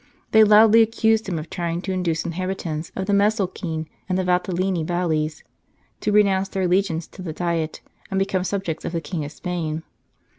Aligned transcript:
They 0.31 0.43
loudly 0.43 0.81
accused 0.81 1.29
him 1.29 1.37
of 1.37 1.47
trying 1.51 1.79
to 1.83 1.91
induce 1.91 2.25
inhabitants 2.25 2.91
of 2.95 3.05
the 3.05 3.13
Mesolcine 3.13 3.85
and 4.09 4.17
Valtellini 4.17 4.83
Valleys 4.83 5.43
to 5.99 6.11
renounce 6.11 6.49
their 6.49 6.63
allegiance 6.63 7.05
to 7.09 7.21
the 7.21 7.33
Diet 7.33 7.81
and 8.09 8.17
become 8.17 8.43
subjects 8.43 8.83
of 8.83 8.93
the 8.93 8.99
King 9.01 9.23
of 9.25 9.31
Spain. 9.31 9.83